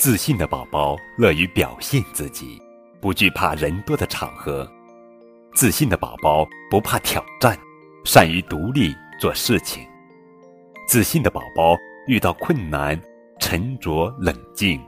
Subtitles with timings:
[0.00, 2.58] 自信的宝宝乐于表现自己，
[3.02, 4.66] 不惧怕人多的场合。
[5.52, 7.54] 自信的宝宝不怕挑战，
[8.02, 9.86] 善于独立做事情。
[10.88, 11.76] 自信的宝宝
[12.06, 12.98] 遇到困难，
[13.38, 14.80] 沉着冷静，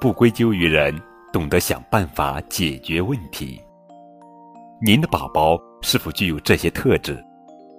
[0.00, 1.00] 不归咎于人，
[1.32, 3.62] 懂得想办法解决问题。
[4.84, 7.24] 您的宝宝是否具有这些特质？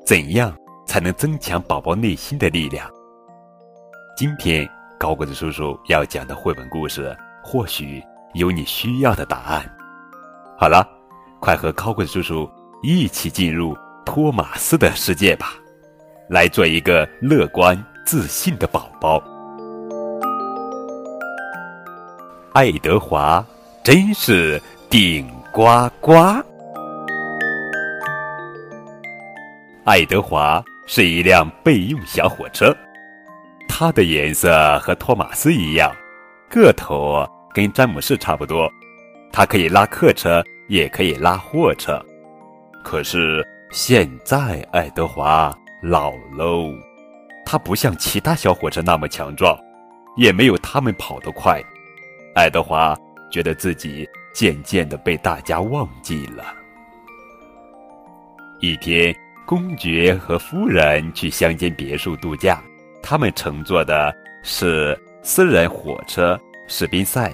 [0.05, 2.89] 怎样才能增强宝宝内心的力量？
[4.15, 4.65] 今天
[4.99, 9.63] 高个子叔叔要讲的绘本故事，或许有你需要的答案。
[10.57, 10.87] 好了，
[11.39, 12.49] 快和高个子叔叔
[12.81, 15.53] 一起进入托马斯的世界吧，
[16.29, 19.21] 来做一个乐观自信的宝宝。
[22.53, 23.45] 爱德华
[23.83, 24.59] 真是
[24.89, 26.13] 顶呱呱。
[29.83, 32.75] 爱德华是一辆备用小火车，
[33.79, 35.95] 它的颜色和托马斯一样，
[36.49, 38.67] 个头跟詹姆士差不多。
[39.31, 42.03] 它可以拉客车，也可以拉货车。
[42.83, 46.73] 可是现在爱德华老喽，
[47.45, 49.55] 它不像其他小火车那么强壮，
[50.15, 51.61] 也没有他们跑得快。
[52.33, 52.97] 爱德华
[53.31, 56.43] 觉得自己渐渐的被大家忘记了。
[58.59, 59.15] 一天。
[59.45, 62.61] 公爵和夫人去乡间别墅度假，
[63.09, 64.13] 他们乘坐的
[64.43, 67.31] 是私人火车史宾赛。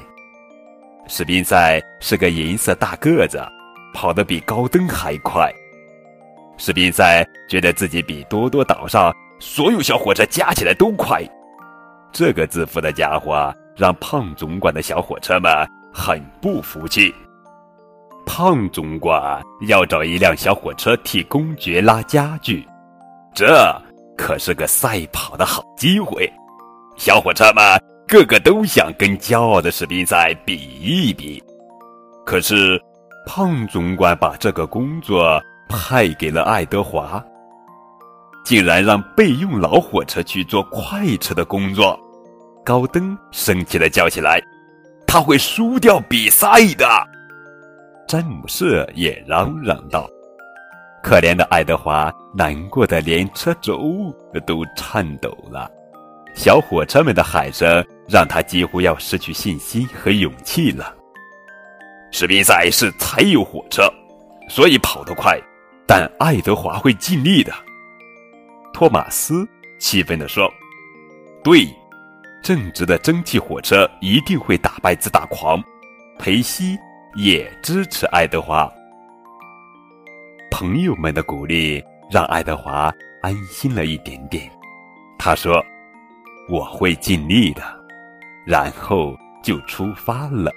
[1.07, 3.43] 史宾赛是个银色大个子，
[3.91, 5.52] 跑得比高登还快。
[6.57, 11.27] 史宾赛觉得自己比多多岛上所有小火车加起来都快。
[12.11, 15.52] 这个自负的家伙让胖总管的小火车们
[15.91, 17.11] 很不服气。
[18.27, 22.63] 胖总管要找一辆小火车替公爵拉家具，
[23.33, 23.75] 这
[24.17, 26.31] 可是个赛跑的好机会。
[26.95, 27.64] 小火车们
[28.08, 31.43] 个个都想跟骄傲的士兵赛比一比，
[32.26, 32.80] 可是
[33.26, 37.23] 胖总管把这个工作派给了爱德华，
[38.45, 41.99] 竟然让备用老火车去做快车的工作。
[42.64, 44.42] 高登生气的叫起来
[45.08, 46.87] ：“他会输掉比赛的！”
[48.08, 50.08] 詹姆士也嚷嚷道
[51.03, 53.77] ：“可怜的爱德华，难过的连车轴
[54.47, 55.69] 都颤抖了。
[56.33, 60.95] 小火车们的喊声让他几乎要失去信心和勇气了。
[62.09, 63.83] 史宾赛是柴油火车，
[64.47, 65.37] 所以跑得快，
[65.86, 67.52] 但爱德华会尽力的。”
[68.73, 69.45] 托马斯
[69.77, 70.49] 气愤地说
[71.43, 71.67] ：“对，
[72.42, 75.61] 正直的蒸汽火车一定会打败自大狂。”
[76.17, 76.77] 裴西。
[77.15, 78.67] 也支持爱德华。
[80.63, 82.89] 朋友们的鼓励让爱德华
[83.21, 84.49] 安心了一点点。
[85.19, 85.61] 他说
[86.47, 87.61] ：“我会尽力的。”
[88.47, 89.13] 然后
[89.43, 90.49] 就出发了。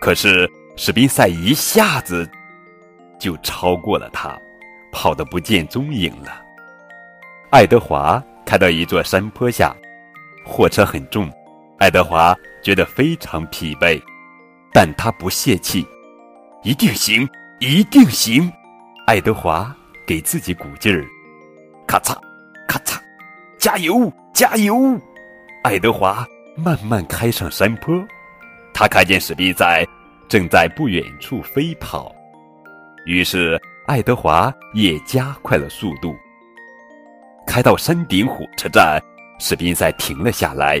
[0.00, 2.26] 可是史宾赛一下子
[3.18, 4.34] 就超过了他，
[4.90, 6.42] 跑得不见踪影了。
[7.50, 9.76] 爱德华开到一座山坡下，
[10.46, 11.30] 货车很重，
[11.78, 14.00] 爱德华觉得非常疲惫。
[14.72, 15.86] 但他不泄气，
[16.62, 18.50] 一定行，一定行！
[19.06, 19.74] 爱德华
[20.06, 21.04] 给自己鼓劲儿，
[21.86, 22.16] 咔嚓，
[22.68, 23.00] 咔嚓，
[23.58, 24.98] 加油，加油！
[25.64, 27.94] 爱德华慢慢开上山坡，
[28.72, 29.84] 他看见史宾赛
[30.28, 32.14] 正在不远处飞跑，
[33.04, 36.14] 于是爱德华也加快了速度。
[37.46, 39.02] 开到山顶火车站，
[39.40, 40.80] 史宾赛停了下来，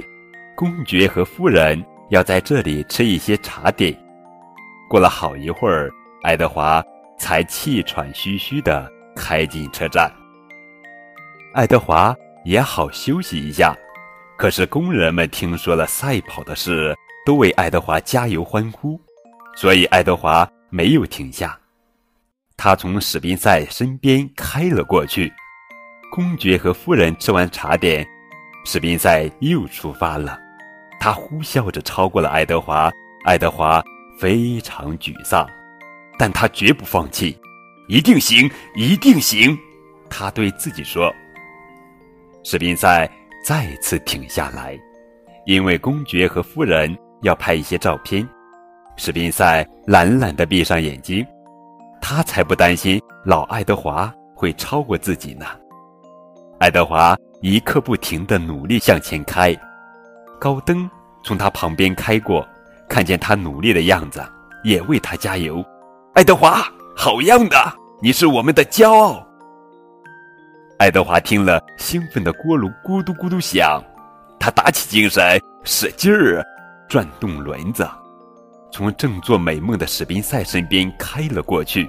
[0.56, 1.84] 公爵和夫人。
[2.10, 3.96] 要在这里吃一些茶点。
[4.88, 5.88] 过了好一会儿，
[6.24, 6.82] 爱德华
[7.20, 10.10] 才气喘吁吁地开进车站。
[11.52, 12.16] 爱德华
[12.46, 13.76] 也好休息一下，
[14.38, 18.98] 可是工人们听说了赛跑的事，都为爱德华加油欢呼，
[19.54, 21.56] 所以爱德华没有停下。
[22.56, 25.30] 他从史宾赛身边开了过去。
[26.10, 28.04] 公爵和夫人吃完茶点，
[28.64, 30.38] 史宾赛又出发了。
[30.98, 32.90] 他呼啸着超过了爱德华，
[33.24, 33.82] 爱德华
[34.18, 35.48] 非常沮丧，
[36.20, 37.34] 但他绝不放弃，
[37.88, 38.46] 一定行，
[38.76, 39.56] 一定行，
[40.10, 41.10] 他对自己说。
[42.44, 43.10] 史宾赛
[43.42, 44.78] 再次停下来，
[45.46, 48.28] 因为公爵和夫人要拍一些照片。
[48.98, 51.26] 史宾赛懒懒地闭上眼睛，
[52.02, 55.46] 他才不担心老爱德华会超过自己呢。
[56.58, 59.58] 爱德华一刻不停地努力向前开。
[60.38, 60.86] 高登
[61.24, 62.46] 从他旁边开过，
[62.90, 64.22] 看见他努力的样子，
[64.62, 65.64] 也为他加油。
[66.12, 66.60] 爱德华，
[66.96, 67.56] 好样的，
[68.02, 69.24] 你是我们的骄傲。
[70.76, 73.80] 爱德华听了，兴奋的锅炉咕嘟咕嘟响，
[74.38, 76.44] 他打起精神，使劲儿
[76.88, 77.88] 转动轮子，
[78.72, 81.88] 从正做美梦的史宾塞身边开了过去。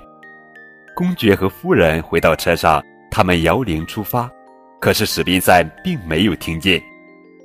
[0.95, 2.79] 公爵和夫人回到车上，
[3.09, 4.29] 他们摇铃出发，
[4.79, 6.81] 可是史宾塞并没有听见。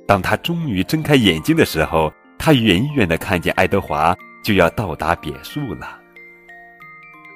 [0.07, 6.01] 当他终于睁开眼睛的时候，他远远的看见爱德华就要到达别墅了。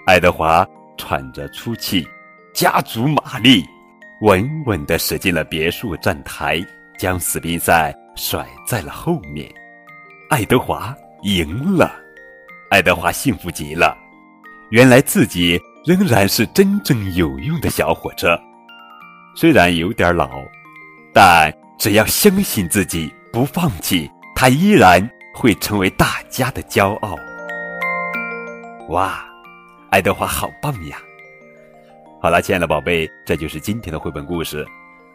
[0.06, 0.68] 爱德华
[0.98, 2.08] 喘着粗气，
[2.54, 3.64] 加足马力，
[4.22, 6.60] 稳稳的驶进了别墅站台，
[6.98, 9.50] 将史宾塞甩在了后面。
[10.30, 11.92] 爱德华赢了，
[12.70, 13.98] 爱德华幸福极了，
[14.70, 15.60] 原来自己。
[15.84, 18.40] 仍然是真正有用的小火车，
[19.36, 20.30] 虽然有点老，
[21.12, 25.02] 但只要相信自己，不放弃，他依然
[25.34, 27.18] 会成为大家的骄傲。
[28.90, 29.26] 哇，
[29.92, 30.98] 爱德华好棒呀！
[32.22, 34.66] 好了，亲爱的宝贝，这就是今天的绘本故事。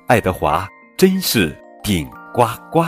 [0.06, 0.68] 爱德华
[0.98, 2.82] 真是顶呱呱。